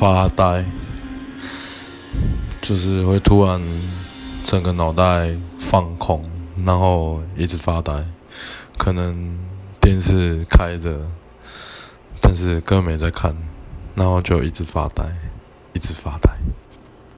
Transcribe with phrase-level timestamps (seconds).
[0.00, 0.64] 发呆，
[2.62, 3.60] 就是会突然
[4.42, 6.24] 整个脑袋放空，
[6.64, 8.02] 然后一直发呆。
[8.78, 9.38] 可能
[9.78, 11.06] 电视开着，
[12.18, 13.36] 但是根本没在看，
[13.94, 15.04] 然后就一直发呆，
[15.74, 16.30] 一直发呆。